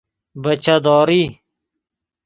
[0.43, 1.23] بچه داری